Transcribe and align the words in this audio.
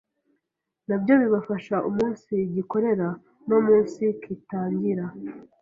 nabyo 0.87 1.13
bibafasha 1.21 1.75
umunsigikorera 1.89 3.07
no 3.47 3.55
umunsikitangira 3.61 5.05